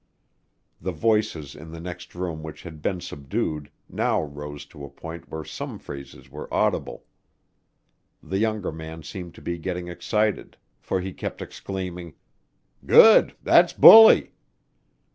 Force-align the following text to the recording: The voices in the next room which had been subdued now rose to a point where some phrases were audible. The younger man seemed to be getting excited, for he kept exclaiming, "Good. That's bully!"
The 0.81 0.91
voices 0.91 1.53
in 1.55 1.69
the 1.71 1.79
next 1.79 2.15
room 2.15 2.41
which 2.41 2.63
had 2.63 2.81
been 2.81 3.01
subdued 3.01 3.69
now 3.87 4.19
rose 4.19 4.65
to 4.73 4.83
a 4.83 4.89
point 4.89 5.29
where 5.29 5.43
some 5.43 5.77
phrases 5.77 6.27
were 6.27 6.51
audible. 6.51 7.05
The 8.23 8.39
younger 8.39 8.71
man 8.71 9.03
seemed 9.03 9.35
to 9.35 9.43
be 9.43 9.59
getting 9.59 9.89
excited, 9.89 10.57
for 10.79 11.01
he 11.01 11.13
kept 11.13 11.39
exclaiming, 11.39 12.15
"Good. 12.83 13.35
That's 13.43 13.73
bully!" 13.73 14.33